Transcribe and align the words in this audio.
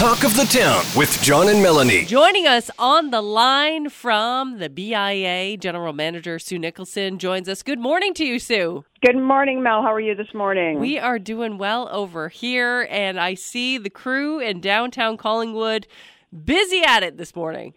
Talk 0.00 0.24
of 0.24 0.34
the 0.34 0.44
Town 0.44 0.82
with 0.96 1.20
John 1.20 1.50
and 1.50 1.62
Melanie. 1.62 2.06
Joining 2.06 2.46
us 2.46 2.70
on 2.78 3.10
the 3.10 3.20
line 3.20 3.90
from 3.90 4.56
the 4.58 4.70
BIA, 4.70 5.58
General 5.58 5.92
Manager 5.92 6.38
Sue 6.38 6.58
Nicholson 6.58 7.18
joins 7.18 7.50
us. 7.50 7.62
Good 7.62 7.78
morning 7.78 8.14
to 8.14 8.24
you, 8.24 8.38
Sue. 8.38 8.82
Good 9.04 9.18
morning, 9.18 9.62
Mel. 9.62 9.82
How 9.82 9.92
are 9.92 10.00
you 10.00 10.14
this 10.14 10.32
morning? 10.32 10.80
We 10.80 10.98
are 10.98 11.18
doing 11.18 11.58
well 11.58 11.86
over 11.92 12.30
here, 12.30 12.88
and 12.90 13.20
I 13.20 13.34
see 13.34 13.76
the 13.76 13.90
crew 13.90 14.38
in 14.38 14.62
downtown 14.62 15.18
Collingwood 15.18 15.86
busy 16.32 16.80
at 16.82 17.02
it 17.02 17.18
this 17.18 17.36
morning. 17.36 17.74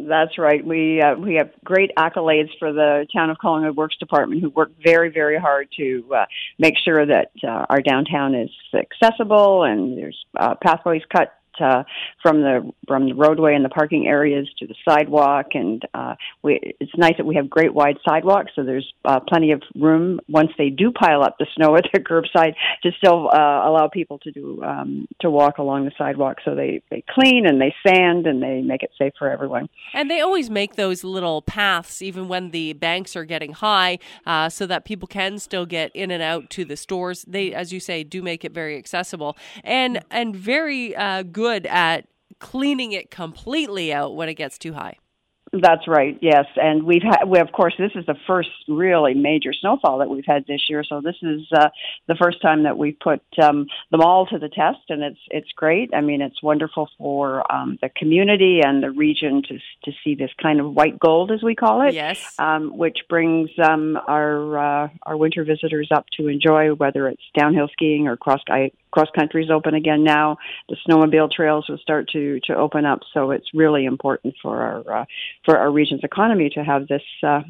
That's 0.00 0.38
right. 0.38 0.66
We 0.66 1.02
uh, 1.02 1.16
we 1.16 1.34
have 1.34 1.50
great 1.62 1.90
accolades 1.98 2.50
for 2.58 2.72
the 2.72 3.06
Town 3.14 3.28
of 3.28 3.36
Collingwood 3.36 3.76
Works 3.76 3.98
Department, 3.98 4.40
who 4.40 4.48
work 4.48 4.70
very 4.82 5.10
very 5.10 5.38
hard 5.38 5.68
to 5.76 6.04
uh, 6.14 6.24
make 6.58 6.76
sure 6.82 7.04
that 7.04 7.32
uh, 7.46 7.66
our 7.68 7.82
downtown 7.82 8.34
is 8.34 8.50
accessible 8.72 9.64
and 9.64 9.98
there's 9.98 10.24
uh, 10.38 10.54
pathways 10.62 11.02
cut 11.14 11.34
uh, 11.60 11.84
from 12.22 12.40
the 12.42 12.70
from 12.86 13.06
the 13.06 13.14
roadway 13.14 13.54
and 13.54 13.64
the 13.64 13.68
parking 13.68 14.06
areas 14.06 14.48
to 14.58 14.66
the 14.66 14.74
sidewalk, 14.88 15.46
and 15.54 15.82
uh, 15.94 16.14
we, 16.42 16.60
it's 16.80 16.92
nice 16.96 17.14
that 17.16 17.26
we 17.26 17.34
have 17.34 17.48
great 17.48 17.74
wide 17.74 17.96
sidewalks, 18.08 18.52
so 18.54 18.64
there's 18.64 18.92
uh, 19.04 19.20
plenty 19.20 19.52
of 19.52 19.62
room 19.74 20.20
once 20.28 20.50
they 20.58 20.70
do 20.70 20.92
pile 20.92 21.22
up 21.22 21.36
the 21.38 21.46
snow 21.56 21.76
at 21.76 21.84
the 21.92 22.00
curbside 22.00 22.54
to 22.82 22.90
still 22.98 23.28
uh, 23.32 23.68
allow 23.68 23.88
people 23.92 24.18
to 24.20 24.30
do 24.30 24.62
um, 24.62 25.06
to 25.20 25.30
walk 25.30 25.58
along 25.58 25.84
the 25.84 25.92
sidewalk. 25.96 26.38
So 26.44 26.54
they 26.54 26.82
they 26.90 27.04
clean 27.08 27.46
and 27.46 27.60
they 27.60 27.74
sand 27.86 28.26
and 28.26 28.42
they 28.42 28.62
make 28.62 28.82
it 28.82 28.90
safe 28.98 29.12
for 29.18 29.30
everyone. 29.30 29.68
And 29.94 30.10
they 30.10 30.20
always 30.20 30.50
make 30.50 30.76
those 30.76 31.04
little 31.04 31.42
paths, 31.42 32.02
even 32.02 32.28
when 32.28 32.50
the 32.50 32.72
banks 32.74 33.16
are 33.16 33.24
getting 33.24 33.52
high, 33.52 33.98
uh, 34.26 34.48
so 34.48 34.66
that 34.66 34.84
people 34.84 35.08
can 35.08 35.38
still 35.38 35.66
get 35.66 35.90
in 35.94 36.10
and 36.10 36.22
out 36.22 36.50
to 36.50 36.64
the 36.64 36.76
stores. 36.76 37.24
They, 37.26 37.52
as 37.54 37.72
you 37.72 37.80
say, 37.80 38.04
do 38.04 38.22
make 38.22 38.44
it 38.44 38.52
very 38.52 38.76
accessible 38.76 39.36
and 39.64 40.02
and 40.10 40.34
very 40.34 40.94
uh, 40.96 41.22
good 41.22 41.45
at 41.50 42.06
cleaning 42.38 42.92
it 42.92 43.10
completely 43.10 43.92
out 43.92 44.14
when 44.14 44.28
it 44.28 44.34
gets 44.34 44.58
too 44.58 44.74
high. 44.74 44.98
That's 45.52 45.86
right. 45.86 46.18
Yes, 46.20 46.46
and 46.56 46.82
we've 46.82 47.02
had. 47.02 47.24
We, 47.26 47.38
of 47.38 47.52
course, 47.52 47.74
this 47.78 47.92
is 47.94 48.04
the 48.04 48.16
first 48.26 48.48
really 48.66 49.14
major 49.14 49.52
snowfall 49.52 49.98
that 49.98 50.10
we've 50.10 50.24
had 50.26 50.44
this 50.46 50.62
year. 50.68 50.82
So 50.82 51.00
this 51.00 51.14
is 51.22 51.42
uh, 51.52 51.68
the 52.08 52.16
first 52.16 52.42
time 52.42 52.64
that 52.64 52.76
we've 52.76 52.98
put 52.98 53.22
um, 53.40 53.66
them 53.92 54.00
all 54.00 54.26
to 54.26 54.38
the 54.38 54.48
test, 54.48 54.80
and 54.88 55.02
it's 55.02 55.20
it's 55.30 55.50
great. 55.52 55.90
I 55.94 56.00
mean, 56.00 56.20
it's 56.20 56.42
wonderful 56.42 56.88
for 56.98 57.50
um, 57.50 57.78
the 57.80 57.88
community 57.88 58.60
and 58.62 58.82
the 58.82 58.90
region 58.90 59.42
to 59.42 59.58
to 59.84 59.96
see 60.02 60.16
this 60.16 60.32
kind 60.42 60.58
of 60.58 60.74
white 60.74 60.98
gold, 60.98 61.30
as 61.30 61.44
we 61.44 61.54
call 61.54 61.86
it. 61.86 61.94
Yes. 61.94 62.34
Um, 62.40 62.76
which 62.76 62.98
brings 63.08 63.48
um, 63.62 63.96
our 64.08 64.58
uh, 64.58 64.88
our 65.04 65.16
winter 65.16 65.44
visitors 65.44 65.90
up 65.94 66.06
to 66.16 66.26
enjoy, 66.26 66.74
whether 66.74 67.06
it's 67.06 67.22
downhill 67.38 67.68
skiing 67.72 68.08
or 68.08 68.16
cross 68.16 68.42
cross 68.96 69.08
country 69.14 69.44
is 69.44 69.50
open 69.50 69.74
again 69.74 70.02
now. 70.02 70.38
The 70.70 70.76
snowmobile 70.88 71.30
trails 71.30 71.66
will 71.68 71.76
start 71.78 72.08
to 72.12 72.40
to 72.44 72.54
open 72.54 72.86
up. 72.86 73.00
So 73.12 73.30
it's 73.30 73.46
really 73.52 73.84
important 73.84 74.34
for 74.40 74.62
our 74.62 75.00
uh, 75.00 75.04
for 75.44 75.58
our 75.58 75.70
region's 75.70 76.02
economy 76.02 76.48
to 76.54 76.64
have 76.64 76.88
this. 76.88 77.02
Uh, 77.22 77.42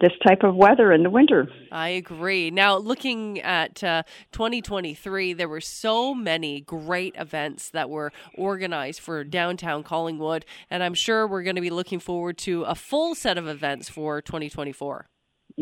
this 0.00 0.10
type 0.26 0.42
of 0.42 0.56
weather 0.56 0.90
in 0.90 1.04
the 1.04 1.10
winter. 1.10 1.46
I 1.70 1.90
agree. 1.90 2.50
Now, 2.50 2.76
looking 2.76 3.40
at 3.40 3.84
uh, 3.84 4.02
2023, 4.32 5.34
there 5.34 5.48
were 5.48 5.60
so 5.60 6.12
many 6.12 6.60
great 6.60 7.14
events 7.16 7.70
that 7.70 7.88
were 7.88 8.10
organized 8.34 8.98
for 8.98 9.22
downtown 9.22 9.84
Collingwood, 9.84 10.44
and 10.70 10.82
I'm 10.82 10.94
sure 10.94 11.24
we're 11.24 11.44
going 11.44 11.54
to 11.54 11.62
be 11.62 11.70
looking 11.70 12.00
forward 12.00 12.36
to 12.38 12.64
a 12.64 12.74
full 12.74 13.14
set 13.14 13.38
of 13.38 13.46
events 13.46 13.88
for 13.88 14.20
2024. 14.20 15.06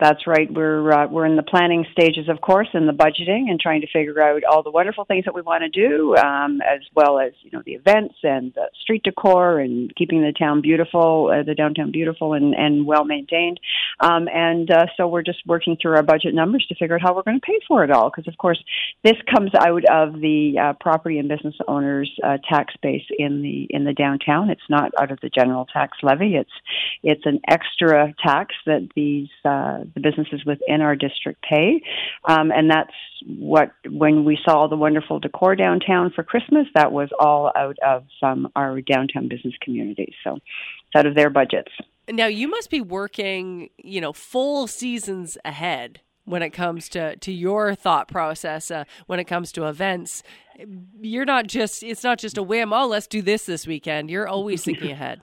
That's 0.00 0.26
right. 0.26 0.52
We're 0.52 0.90
uh, 0.90 1.06
we're 1.08 1.26
in 1.26 1.36
the 1.36 1.42
planning 1.42 1.86
stages, 1.92 2.28
of 2.28 2.40
course, 2.40 2.68
and 2.72 2.88
the 2.88 2.92
budgeting 2.92 3.50
and 3.50 3.60
trying 3.60 3.82
to 3.82 3.86
figure 3.92 4.20
out 4.20 4.42
all 4.44 4.62
the 4.62 4.70
wonderful 4.70 5.04
things 5.04 5.24
that 5.26 5.34
we 5.34 5.42
want 5.42 5.62
to 5.62 5.68
do, 5.68 6.16
um, 6.16 6.60
as 6.62 6.80
well 6.94 7.18
as 7.20 7.32
you 7.42 7.50
know 7.52 7.62
the 7.64 7.74
events 7.74 8.14
and 8.22 8.52
the 8.54 8.68
street 8.80 9.02
decor 9.04 9.60
and 9.60 9.94
keeping 9.94 10.22
the 10.22 10.32
town 10.32 10.62
beautiful, 10.62 11.30
uh, 11.32 11.42
the 11.44 11.54
downtown 11.54 11.92
beautiful 11.92 12.32
and, 12.32 12.54
and 12.54 12.86
well 12.86 13.04
maintained. 13.04 13.60
Um, 14.00 14.26
and 14.32 14.70
uh, 14.70 14.86
so 14.96 15.06
we're 15.06 15.22
just 15.22 15.46
working 15.46 15.76
through 15.80 15.94
our 15.94 16.02
budget 16.02 16.34
numbers 16.34 16.66
to 16.70 16.74
figure 16.74 16.96
out 16.96 17.02
how 17.02 17.14
we're 17.14 17.22
going 17.22 17.40
to 17.40 17.46
pay 17.46 17.60
for 17.68 17.84
it 17.84 17.90
all, 17.90 18.10
because 18.10 18.26
of 18.26 18.36
course 18.38 18.62
this 19.04 19.16
comes 19.32 19.52
out 19.60 19.84
of 19.90 20.20
the 20.20 20.54
uh, 20.60 20.72
property 20.80 21.18
and 21.18 21.28
business 21.28 21.54
owners' 21.68 22.10
uh, 22.24 22.38
tax 22.48 22.74
base 22.82 23.06
in 23.18 23.42
the 23.42 23.68
in 23.70 23.84
the 23.84 23.92
downtown. 23.92 24.50
It's 24.50 24.68
not 24.68 24.90
out 25.00 25.12
of 25.12 25.20
the 25.20 25.28
general 25.28 25.66
tax 25.66 25.98
levy. 26.02 26.34
It's 26.34 26.50
it's 27.02 27.26
an 27.26 27.40
extra 27.48 28.12
tax 28.24 28.54
that 28.66 28.88
these 28.96 29.28
uh, 29.44 29.83
the 29.94 30.00
businesses 30.00 30.44
within 30.44 30.80
our 30.80 30.96
district 30.96 31.44
pay. 31.48 31.82
Um, 32.24 32.50
and 32.50 32.70
that's 32.70 32.92
what, 33.26 33.72
when 33.88 34.24
we 34.24 34.38
saw 34.44 34.66
the 34.66 34.76
wonderful 34.76 35.20
decor 35.20 35.56
downtown 35.56 36.12
for 36.14 36.22
Christmas, 36.22 36.66
that 36.74 36.92
was 36.92 37.08
all 37.18 37.52
out 37.56 37.76
of 37.86 38.04
um, 38.22 38.48
our 38.56 38.80
downtown 38.80 39.28
business 39.28 39.54
community. 39.60 40.14
So 40.24 40.36
it's 40.36 40.96
out 40.96 41.06
of 41.06 41.14
their 41.14 41.30
budgets. 41.30 41.72
Now, 42.08 42.26
you 42.26 42.48
must 42.48 42.70
be 42.70 42.80
working, 42.80 43.70
you 43.78 44.00
know, 44.00 44.12
full 44.12 44.66
seasons 44.66 45.38
ahead 45.44 46.00
when 46.26 46.42
it 46.42 46.50
comes 46.50 46.88
to, 46.90 47.16
to 47.16 47.32
your 47.32 47.74
thought 47.74 48.08
process 48.08 48.70
uh, 48.70 48.84
when 49.06 49.18
it 49.20 49.24
comes 49.24 49.52
to 49.52 49.66
events 49.66 50.22
you're 51.00 51.24
not 51.24 51.46
just 51.46 51.82
it's 51.82 52.04
not 52.04 52.18
just 52.18 52.38
a 52.38 52.42
whim 52.42 52.72
oh 52.72 52.86
let's 52.86 53.06
do 53.06 53.22
this 53.22 53.44
this 53.46 53.66
weekend 53.66 54.10
you're 54.10 54.28
always 54.28 54.62
thinking 54.62 54.90
ahead 54.92 55.20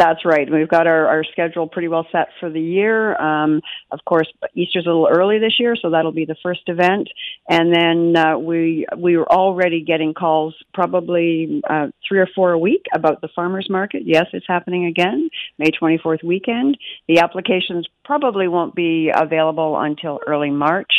that's 0.00 0.24
right. 0.24 0.50
We've 0.50 0.68
got 0.68 0.86
our, 0.86 1.06
our 1.06 1.24
schedule 1.24 1.68
pretty 1.68 1.88
well 1.88 2.06
set 2.10 2.28
for 2.40 2.48
the 2.48 2.60
year. 2.60 3.14
Um, 3.20 3.60
of 3.90 4.00
course, 4.06 4.26
Easter's 4.54 4.86
a 4.86 4.88
little 4.88 5.08
early 5.12 5.38
this 5.38 5.60
year, 5.60 5.76
so 5.76 5.90
that'll 5.90 6.10
be 6.10 6.24
the 6.24 6.36
first 6.42 6.62
event. 6.68 7.06
And 7.48 7.70
then 7.70 8.16
uh, 8.16 8.38
we 8.38 8.86
we 8.96 9.18
were 9.18 9.30
already 9.30 9.82
getting 9.82 10.14
calls, 10.14 10.54
probably 10.72 11.60
uh, 11.68 11.88
three 12.08 12.18
or 12.18 12.28
four 12.34 12.52
a 12.52 12.58
week, 12.58 12.86
about 12.94 13.20
the 13.20 13.28
farmers 13.36 13.68
market. 13.68 14.02
Yes, 14.06 14.24
it's 14.32 14.46
happening 14.48 14.86
again, 14.86 15.28
May 15.58 15.70
24th 15.70 16.24
weekend. 16.24 16.78
The 17.06 17.18
applications 17.18 17.86
probably 18.02 18.48
won't 18.48 18.74
be 18.74 19.10
available 19.14 19.78
until 19.78 20.18
early 20.26 20.50
March 20.50 20.92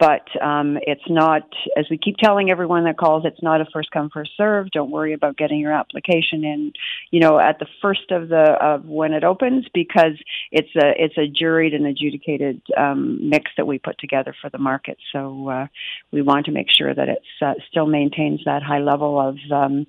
but 0.00 0.26
um, 0.42 0.78
it's 0.80 1.08
not, 1.10 1.42
as 1.76 1.84
we 1.90 1.98
keep 1.98 2.16
telling 2.16 2.50
everyone 2.50 2.84
that 2.84 2.96
calls, 2.96 3.24
it's 3.26 3.42
not 3.42 3.60
a 3.60 3.66
first 3.70 3.90
come 3.90 4.08
first 4.08 4.30
serve. 4.34 4.70
Don't 4.70 4.90
worry 4.90 5.12
about 5.12 5.36
getting 5.36 5.60
your 5.60 5.72
application 5.72 6.42
in, 6.42 6.72
you 7.10 7.20
know, 7.20 7.38
at 7.38 7.58
the 7.58 7.66
first 7.82 8.10
of 8.10 8.30
the 8.30 8.56
of 8.60 8.86
when 8.86 9.12
it 9.12 9.24
opens 9.24 9.66
because 9.74 10.12
it's 10.50 10.74
a 10.74 10.94
it's 10.96 11.18
a 11.18 11.28
juried 11.30 11.74
and 11.74 11.86
adjudicated 11.86 12.62
um, 12.78 13.28
mix 13.28 13.50
that 13.58 13.66
we 13.66 13.78
put 13.78 13.98
together 13.98 14.34
for 14.40 14.48
the 14.48 14.58
market. 14.58 14.96
So 15.12 15.48
uh, 15.50 15.66
we 16.12 16.22
want 16.22 16.46
to 16.46 16.52
make 16.52 16.68
sure 16.70 16.94
that 16.94 17.08
it 17.10 17.22
uh, 17.42 17.54
still 17.70 17.86
maintains 17.86 18.40
that 18.46 18.62
high 18.62 18.80
level 18.80 19.20
of 19.20 19.36
um, 19.52 19.86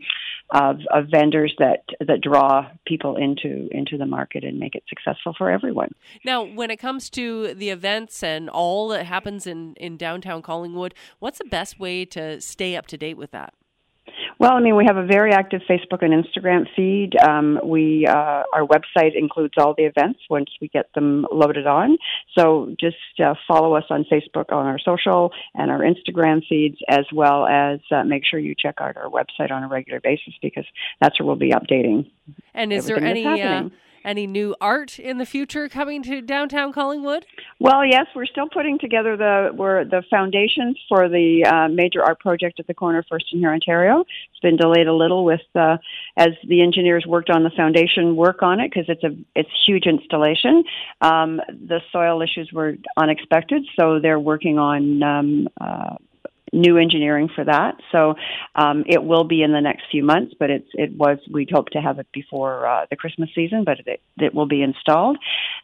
of, 0.51 0.79
of 0.93 1.07
vendors 1.09 1.53
that 1.59 1.83
that 2.05 2.21
draw 2.21 2.67
people 2.85 3.15
into 3.15 3.69
into 3.71 3.97
the 3.97 4.05
market 4.05 4.43
and 4.43 4.59
make 4.59 4.75
it 4.75 4.83
successful 4.89 5.33
for 5.37 5.49
everyone. 5.49 5.93
Now, 6.25 6.43
when 6.43 6.69
it 6.69 6.77
comes 6.77 7.09
to 7.11 7.53
the 7.53 7.69
events 7.69 8.21
and 8.21 8.49
all 8.49 8.89
that 8.89 9.05
happens 9.05 9.47
in 9.47 9.75
in 9.75 9.97
downtown 9.97 10.41
Collingwood, 10.41 10.93
what's 11.19 11.37
the 11.37 11.45
best 11.45 11.79
way 11.79 12.05
to 12.05 12.41
stay 12.41 12.75
up 12.75 12.87
to 12.87 12.97
date 12.97 13.17
with 13.17 13.31
that? 13.31 13.53
Well, 14.41 14.53
I 14.53 14.59
mean, 14.59 14.75
we 14.75 14.85
have 14.87 14.97
a 14.97 15.05
very 15.05 15.33
active 15.33 15.61
Facebook 15.69 16.01
and 16.01 16.11
Instagram 16.11 16.65
feed. 16.75 17.11
Um, 17.15 17.59
we 17.63 18.07
uh, 18.07 18.41
our 18.51 18.65
website 18.65 19.11
includes 19.15 19.53
all 19.55 19.75
the 19.77 19.83
events 19.83 20.21
once 20.31 20.49
we 20.59 20.67
get 20.67 20.91
them 20.95 21.27
loaded 21.31 21.67
on. 21.67 21.99
So 22.35 22.75
just 22.79 22.95
uh, 23.23 23.35
follow 23.47 23.75
us 23.75 23.83
on 23.91 24.03
Facebook 24.11 24.51
on 24.51 24.65
our 24.65 24.79
social 24.79 25.31
and 25.53 25.69
our 25.69 25.81
Instagram 25.81 26.41
feeds, 26.49 26.77
as 26.89 27.05
well 27.13 27.45
as 27.45 27.81
uh, 27.91 28.03
make 28.03 28.23
sure 28.25 28.39
you 28.39 28.55
check 28.57 28.81
out 28.81 28.97
our 28.97 29.11
website 29.11 29.51
on 29.51 29.61
a 29.61 29.67
regular 29.67 29.99
basis 29.99 30.33
because 30.41 30.65
that's 30.99 31.19
where 31.19 31.27
we'll 31.27 31.35
be 31.35 31.51
updating. 31.51 32.09
And 32.55 32.73
is 32.73 32.87
there 32.87 32.97
any? 32.97 33.27
Uh, 33.27 33.69
any 34.03 34.25
new 34.25 34.55
art 34.59 34.97
in 34.97 35.19
the 35.19 35.27
future 35.27 35.69
coming 35.69 36.01
to 36.01 36.21
downtown 36.21 36.73
Collingwood? 36.73 37.25
Well, 37.61 37.85
yes, 37.85 38.07
we're 38.15 38.25
still 38.25 38.49
putting 38.49 38.79
together 38.79 39.15
the 39.15 39.51
we're 39.53 39.85
the 39.85 40.01
foundations 40.09 40.79
for 40.89 41.07
the 41.07 41.45
uh, 41.45 41.67
major 41.67 42.01
art 42.01 42.19
project 42.19 42.59
at 42.59 42.65
the 42.65 42.73
corner 42.73 43.05
First 43.07 43.25
and 43.31 43.43
Hurontario. 43.43 44.01
It's 44.01 44.39
been 44.41 44.57
delayed 44.57 44.87
a 44.87 44.93
little 44.95 45.23
with 45.23 45.41
uh, 45.53 45.77
as 46.17 46.29
the 46.47 46.63
engineers 46.63 47.05
worked 47.07 47.29
on 47.29 47.43
the 47.43 47.51
foundation 47.51 48.15
work 48.15 48.41
on 48.41 48.59
it 48.59 48.71
because 48.71 48.85
it's 48.87 49.03
a 49.03 49.15
it's 49.35 49.51
huge 49.67 49.85
installation. 49.85 50.63
Um, 51.01 51.39
the 51.49 51.81
soil 51.91 52.23
issues 52.23 52.49
were 52.51 52.77
unexpected, 52.97 53.61
so 53.79 53.99
they're 54.01 54.19
working 54.19 54.57
on. 54.57 55.03
Um, 55.03 55.47
uh, 55.61 55.97
new 56.53 56.77
engineering 56.77 57.29
for 57.33 57.43
that. 57.45 57.75
So 57.91 58.15
um, 58.55 58.83
it 58.87 59.03
will 59.03 59.23
be 59.23 59.41
in 59.41 59.53
the 59.53 59.61
next 59.61 59.83
few 59.89 60.03
months, 60.03 60.33
but 60.37 60.49
it's 60.49 60.67
it 60.73 60.91
was 60.93 61.17
we'd 61.31 61.49
hope 61.49 61.69
to 61.69 61.79
have 61.79 61.99
it 61.99 62.07
before 62.13 62.67
uh, 62.67 62.85
the 62.89 62.95
Christmas 62.95 63.29
season, 63.33 63.63
but 63.63 63.79
it, 63.85 64.01
it 64.17 64.33
will 64.33 64.47
be 64.47 64.61
installed. 64.61 65.17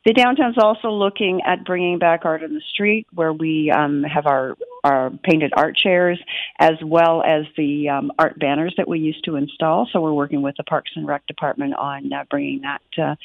The 0.05 0.13
downtown's 0.13 0.57
also 0.57 0.89
looking 0.89 1.41
at 1.45 1.65
bringing 1.65 1.99
back 1.99 2.21
art 2.23 2.43
on 2.43 2.53
the 2.53 2.61
street, 2.69 3.07
where 3.13 3.33
we 3.33 3.71
um, 3.71 4.03
have 4.03 4.25
our 4.25 4.55
our 4.83 5.11
painted 5.23 5.51
art 5.55 5.75
chairs 5.75 6.19
as 6.59 6.75
well 6.83 7.21
as 7.23 7.43
the 7.57 7.89
um, 7.89 8.11
art 8.17 8.39
banners 8.39 8.73
that 8.77 8.87
we 8.87 8.99
used 8.99 9.23
to 9.25 9.35
install. 9.35 9.87
So 9.91 9.99
we're 9.99 10.13
working 10.13 10.41
with 10.41 10.55
the 10.55 10.63
Parks 10.63 10.91
and 10.95 11.05
Rec 11.05 11.25
department 11.27 11.73
on 11.75 12.13
uh, 12.13 12.23
bringing 12.29 12.61
that 12.61 12.81
uh, 13.01 13.15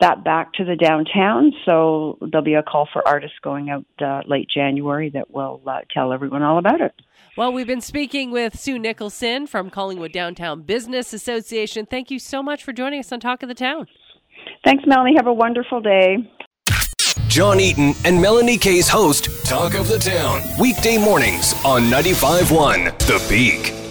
that 0.00 0.24
back 0.24 0.52
to 0.54 0.64
the 0.64 0.76
downtown. 0.76 1.52
So 1.64 2.18
there'll 2.20 2.44
be 2.44 2.54
a 2.54 2.62
call 2.62 2.88
for 2.92 3.06
artists 3.06 3.38
going 3.42 3.70
out 3.70 3.84
uh, 4.00 4.22
late 4.26 4.48
January 4.48 5.10
that 5.10 5.30
will 5.30 5.60
uh, 5.66 5.80
tell 5.92 6.12
everyone 6.12 6.42
all 6.42 6.58
about 6.58 6.80
it. 6.80 6.94
Well, 7.36 7.52
we've 7.52 7.66
been 7.66 7.80
speaking 7.80 8.30
with 8.30 8.56
Sue 8.56 8.78
Nicholson 8.78 9.48
from 9.48 9.68
Collingwood 9.68 10.12
Downtown 10.12 10.62
Business 10.62 11.12
Association. 11.12 11.84
Thank 11.84 12.10
you 12.10 12.20
so 12.20 12.44
much 12.44 12.62
for 12.62 12.72
joining 12.72 13.00
us 13.00 13.10
on 13.10 13.18
Talk 13.18 13.42
of 13.42 13.48
the 13.48 13.56
Town. 13.56 13.88
Thanks, 14.64 14.84
Melanie. 14.86 15.14
Have 15.16 15.26
a 15.26 15.32
wonderful 15.32 15.80
day. 15.80 16.30
John 17.28 17.60
Eaton 17.60 17.94
and 18.04 18.20
Melanie 18.20 18.56
Kay's 18.56 18.88
host, 18.88 19.28
Talk 19.44 19.74
of 19.74 19.88
the 19.88 19.98
Town, 19.98 20.40
weekday 20.58 20.96
mornings 20.96 21.52
on 21.64 21.82
95.1 21.82 22.96
The 23.00 23.26
Peak. 23.28 23.83